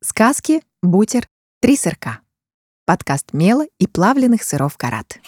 [0.00, 1.26] Сказки, бутер,
[1.60, 2.20] три сырка.
[2.86, 5.18] Подкаст мела и плавленых сыров карат.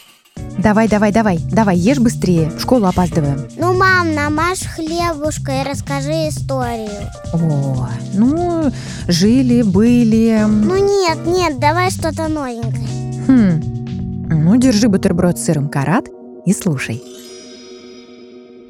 [0.59, 3.49] Давай, давай, давай, давай, ешь быстрее, в школу опаздываем.
[3.57, 7.11] Ну, мам, намажь хлебушка и расскажи историю.
[7.33, 8.71] О, ну,
[9.09, 10.45] жили, были.
[10.47, 13.27] Ну нет, нет, давай что-то новенькое.
[13.27, 16.07] Хм, ну, держи бутерброд с сыром карат
[16.47, 17.03] и слушай.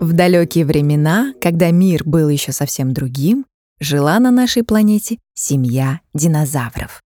[0.00, 3.44] В далекие времена, когда мир был еще совсем другим,
[3.80, 7.02] жила на нашей планете семья динозавров.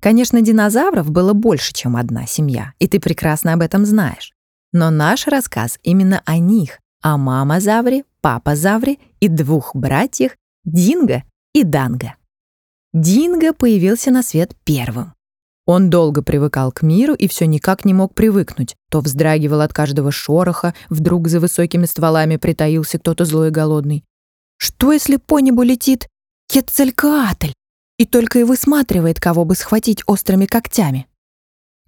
[0.00, 4.32] Конечно, динозавров было больше, чем одна семья, и ты прекрасно об этом знаешь.
[4.72, 10.32] Но наш рассказ именно о них, о мама-завре, папа-завре и двух братьях
[10.64, 12.14] Динго и Данго.
[12.92, 15.12] Динго появился на свет первым.
[15.66, 18.74] Он долго привыкал к миру и все никак не мог привыкнуть.
[18.90, 24.04] То вздрагивал от каждого шороха, вдруг за высокими стволами притаился кто-то злой и голодный.
[24.62, 26.06] Что, если по небу летит
[26.46, 27.52] Кетцелькаатль
[27.98, 31.08] и только и высматривает, кого бы схватить острыми когтями?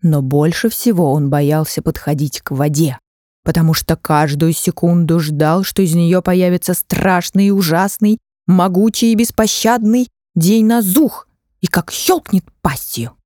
[0.03, 2.99] Но больше всего он боялся подходить к воде,
[3.45, 8.19] потому что каждую секунду ждал, что из нее появится страшный и ужасный,
[8.49, 11.29] могучий и беспощадный день на зух
[11.61, 13.17] и как щелкнет пастью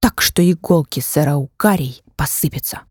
[0.00, 2.82] так что иголки сараукарий посыпятся.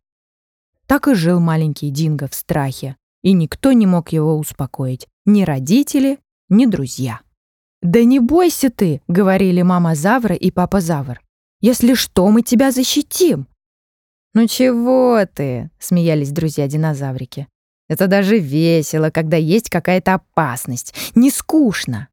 [0.85, 6.19] Так и жил маленький Динго в страхе, и никто не мог его успокоить, ни родители,
[6.49, 7.21] ни друзья.
[7.81, 11.21] «Да не бойся ты»,— говорили мама Завра и папа Завр.
[11.61, 13.47] «Если что, мы тебя защитим».
[14.33, 17.47] «Ну чего ты?»— смеялись друзья-динозаврики.
[17.87, 20.93] «Это даже весело, когда есть какая-то опасность.
[21.15, 22.09] Не скучно».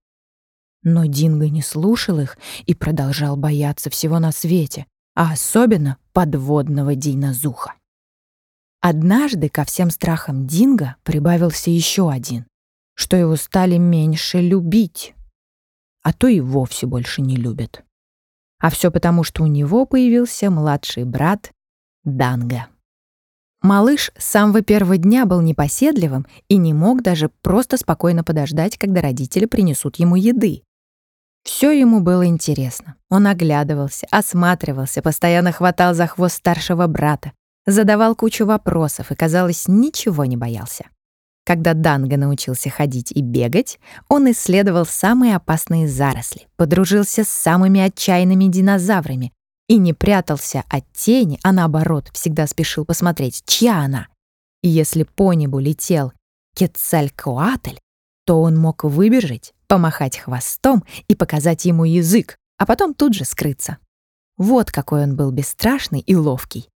[0.83, 7.75] Но Динго не слушал их и продолжал бояться всего на свете, а особенно подводного динозуха.
[8.81, 12.47] Однажды ко всем страхам Динго прибавился еще один,
[12.97, 15.15] что его стали меньше любить,
[16.03, 17.85] а то и вовсе больше не любят.
[18.59, 21.53] А все потому, что у него появился младший брат
[22.05, 22.67] Данго.
[23.63, 29.03] Малыш с самого первого дня был непоседливым и не мог даже просто спокойно подождать, когда
[29.03, 30.63] родители принесут ему еды.
[31.43, 32.97] Все ему было интересно.
[33.11, 37.33] Он оглядывался, осматривался, постоянно хватал за хвост старшего брата,
[37.67, 40.87] задавал кучу вопросов и, казалось, ничего не боялся.
[41.47, 48.47] Когда Данго научился ходить и бегать, он исследовал самые опасные заросли, подружился с самыми отчаянными
[48.47, 49.33] динозаврами
[49.69, 54.09] и не прятался от тени, а наоборот, всегда спешил посмотреть, чья она.
[54.63, 56.13] И если по небу летел
[56.57, 57.79] Кетцалькоатль,
[58.25, 63.79] то он мог выбежать, помахать хвостом и показать ему язык, а потом тут же скрыться.
[64.37, 66.69] Вот какой он был бесстрашный и ловкий.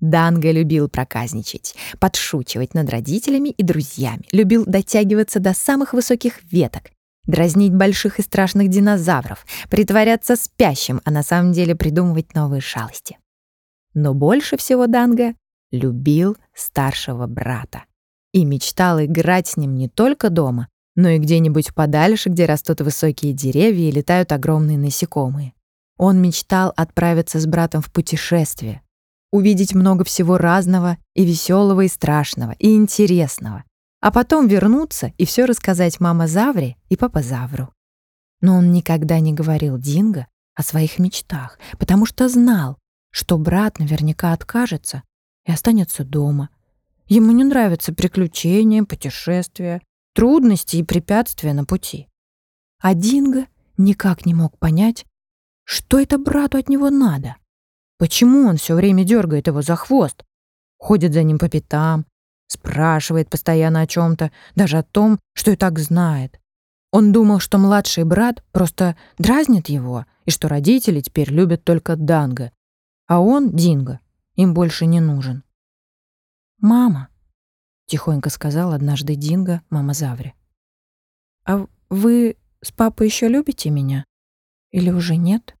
[0.00, 6.90] Данго любил проказничать, подшучивать над родителями и друзьями, любил дотягиваться до самых высоких веток,
[7.24, 13.18] дразнить больших и страшных динозавров, притворяться спящим, а на самом деле придумывать новые шалости.
[13.94, 15.34] Но больше всего Данго
[15.72, 17.84] любил старшего брата
[18.32, 23.32] и мечтал играть с ним не только дома, но и где-нибудь подальше, где растут высокие
[23.32, 25.54] деревья и летают огромные насекомые.
[25.96, 28.82] Он мечтал отправиться с братом в путешествие,
[29.30, 33.64] увидеть много всего разного и веселого, и страшного, и интересного,
[34.00, 37.72] а потом вернуться и все рассказать мама Завре и папа Завру.
[38.40, 42.78] Но он никогда не говорил Динго о своих мечтах, потому что знал,
[43.10, 45.02] что брат наверняка откажется
[45.44, 46.50] и останется дома.
[47.06, 49.80] Ему не нравятся приключения, путешествия,
[50.14, 52.08] трудности и препятствия на пути.
[52.80, 53.46] А Динго
[53.76, 55.04] никак не мог понять,
[55.64, 57.36] что это брату от него надо.
[57.98, 60.24] Почему он все время дергает его за хвост,
[60.78, 62.06] ходит за ним по пятам,
[62.46, 66.40] спрашивает постоянно о чем-то, даже о том, что и так знает.
[66.90, 72.52] Он думал, что младший брат просто дразнит его, и что родители теперь любят только Данго,
[73.06, 74.00] а он, Динго,
[74.36, 75.42] им больше не нужен.
[76.60, 77.08] «Мама»,
[77.88, 80.34] тихонько сказал однажды Динго мама Завре.
[81.44, 84.04] А вы с папой еще любите меня?
[84.70, 85.56] Или уже нет?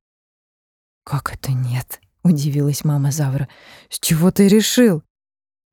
[1.02, 2.00] Как это нет?
[2.28, 3.48] Удивилась мама Завра.
[3.88, 5.02] С чего ты решил?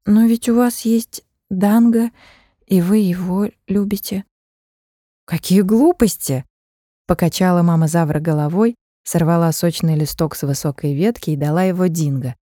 [0.05, 2.11] Но ведь у вас есть Данго,
[2.65, 4.25] и вы его любите.
[5.25, 6.45] Какие глупости!
[7.07, 12.35] Покачала мама Завра головой, сорвала сочный листок с высокой ветки и дала его Динго.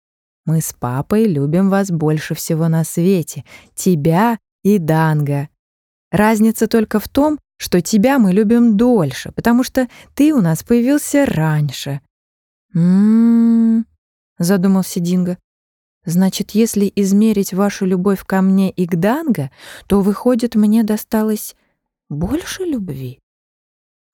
[0.47, 5.49] Мы с папой любим вас больше всего на свете, тебя и Данга.
[6.11, 11.27] Разница только в том, что тебя мы любим дольше, потому что ты у нас появился
[11.27, 12.01] раньше.
[12.75, 13.87] М-м,
[14.41, 15.39] задумался Динго.
[16.05, 19.53] Значит, если измерить вашу любовь ко мне и к Данго,
[19.87, 21.55] то выходит, мне досталось
[22.09, 23.21] больше любви.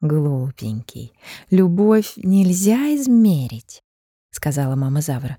[0.02, 1.14] Глупенький.
[1.50, 3.82] Любовь нельзя измерить,
[4.30, 5.38] сказала мама Завра.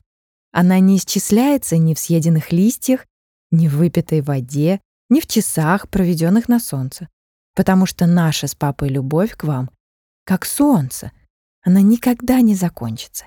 [0.51, 3.05] Она не исчисляется ни в съеденных листьях,
[3.51, 7.09] ни в выпитой воде, ни в часах, проведенных на солнце.
[7.55, 9.69] Потому что наша с папой любовь к вам
[10.23, 11.11] как солнце.
[11.67, 13.25] Она никогда не закончится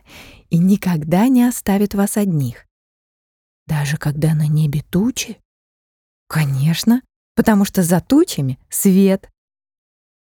[0.49, 2.65] и никогда не оставит вас одних.
[3.67, 5.39] Даже когда на небе тучи?
[6.27, 7.03] Конечно,
[7.35, 9.31] потому что за тучами свет.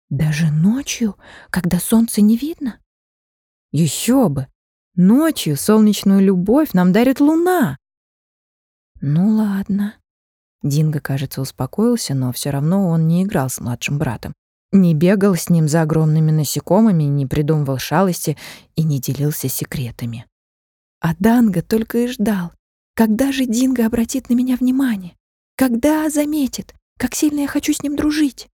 [0.08, 1.18] Даже ночью,
[1.50, 2.80] когда солнца не видно?
[3.72, 4.46] Еще бы!
[4.94, 7.76] Ночью солнечную любовь нам дарит луна.
[9.02, 9.96] Ну ладно.
[10.62, 14.32] Динго, кажется, успокоился, но все равно он не играл с младшим братом.
[14.70, 18.36] Не бегал с ним за огромными насекомыми, не придумывал шалости
[18.76, 20.26] и не делился секретами.
[21.00, 22.52] А Данго только и ждал,
[22.94, 25.16] когда же Динго обратит на меня внимание,
[25.56, 28.48] когда заметит, как сильно я хочу с ним дружить.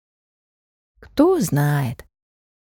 [1.00, 2.04] Кто знает.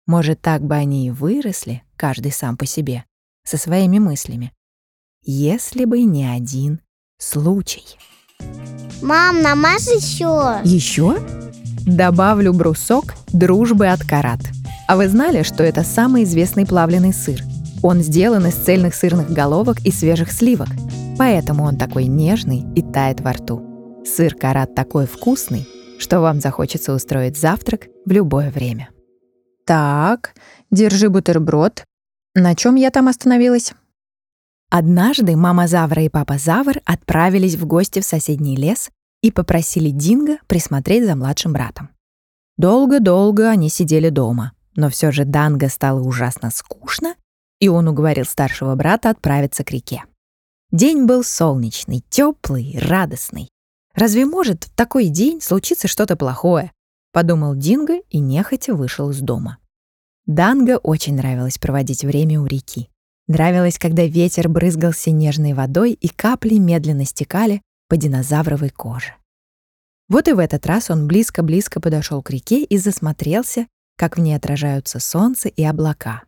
[0.06, 3.05] Может, так бы они и выросли, каждый сам по себе,
[3.44, 4.52] со своими мыслями.
[5.23, 6.81] Если бы не один
[7.19, 7.99] случай.
[9.02, 10.61] Мам, намажь еще.
[10.64, 11.44] Еще?
[11.87, 14.41] Добавлю брусок дружбы от карат.
[14.89, 17.43] А вы знали, что это самый известный плавленый сыр?
[17.83, 20.69] Он сделан из цельных сырных головок и свежих сливок,
[21.19, 24.03] поэтому он такой нежный и тает во рту.
[24.07, 28.89] Сыр карат такой вкусный, что вам захочется устроить завтрак в любое время.
[29.67, 30.33] Так,
[30.71, 31.85] держи бутерброд.
[32.35, 33.75] На чем я там остановилась?
[34.71, 38.91] Однажды мама Завра и папа Завр отправились в гости в соседний лес
[39.25, 41.88] и попросили Динго присмотреть за младшим братом.
[42.59, 47.15] Долго-долго они сидели дома, но все же Данго стало ужасно скучно,
[47.59, 50.05] и он уговорил старшего брата отправиться к реке.
[50.73, 53.49] День был солнечный, теплый, радостный.
[53.94, 56.70] Разве может в такой день случиться что-то плохое?
[57.11, 59.56] Подумал Динго и нехотя вышел из дома.
[60.27, 62.91] Данго очень нравилось проводить время у реки.
[63.27, 67.62] Нравилось, когда ветер брызгался нежной водой и капли медленно стекали
[67.94, 69.14] по динозавровой коже.
[70.08, 74.35] Вот и в этот раз он близко-близко подошел к реке и засмотрелся, как в ней
[74.35, 76.25] отражаются солнце и облака.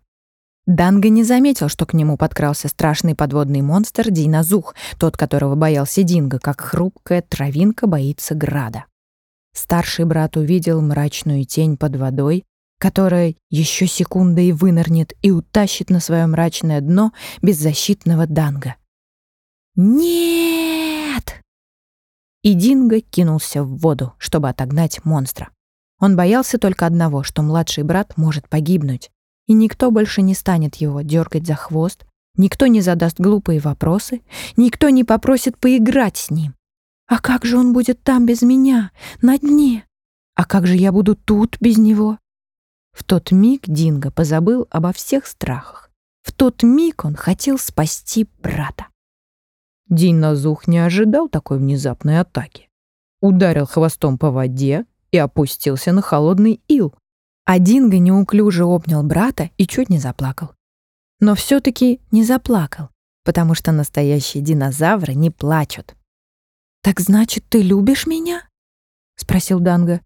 [0.67, 6.39] Данго не заметил, что к нему подкрался страшный подводный монстр Динозух, тот, которого боялся Динго,
[6.39, 8.85] как хрупкая травинка боится града.
[9.53, 12.45] Старший брат увидел мрачную тень под водой,
[12.79, 18.77] которая еще секундой вынырнет и утащит на свое мрачное дно беззащитного Данга.
[19.75, 20.76] «Нет!»
[22.47, 25.51] И Динго кинулся в воду, чтобы отогнать монстра.
[25.99, 29.11] Он боялся только одного, что младший брат может погибнуть,
[29.49, 32.07] и никто больше не станет его дергать за хвост,
[32.37, 34.23] никто не задаст глупые вопросы,
[34.57, 36.55] никто не попросит поиграть с ним.
[37.09, 38.93] А как же он будет там без меня,
[39.23, 39.85] на дне?
[40.37, 42.17] А как же я буду тут без него?
[42.93, 45.91] В тот миг Динго позабыл обо всех страхах.
[46.23, 48.87] В тот миг он хотел спасти брата.
[49.89, 52.69] День Назух не ожидал такой внезапной атаки.
[53.21, 56.95] Ударил хвостом по воде и опустился на холодный ил.
[57.45, 60.51] А Динго неуклюже обнял брата и чуть не заплакал.
[61.21, 62.91] Но все таки не заплакал,
[63.25, 65.95] потому что настоящие динозавры не плачут.
[66.83, 68.49] «Так значит, ты любишь меня?»—
[69.17, 70.01] спросил Данго.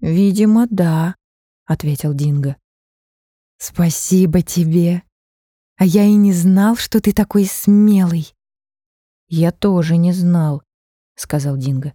[0.00, 1.14] «Видимо, да»,—
[1.66, 2.56] ответил Динго.
[3.58, 5.02] «Спасибо тебе.
[5.76, 8.34] А я и не знал, что ты такой смелый.
[9.28, 10.62] «Я тоже не знал»,—
[11.14, 11.92] сказал Динго.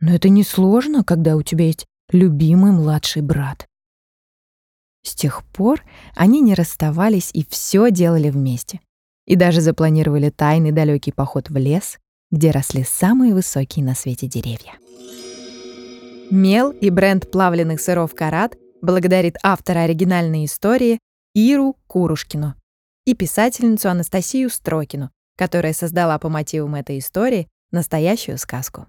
[0.00, 3.66] «Но это несложно, когда у тебя есть любимый младший брат».
[5.02, 5.82] С тех пор
[6.14, 8.80] они не расставались и все делали вместе.
[9.26, 11.98] И даже запланировали тайный далекий поход в лес,
[12.30, 14.74] где росли самые высокие на свете деревья.
[16.30, 20.98] Мел и бренд плавленных сыров «Карат» благодарит автора оригинальной истории
[21.34, 22.54] Иру Курушкину
[23.04, 28.86] и писательницу Анастасию Строкину которая создала по мотивам этой истории настоящую сказку.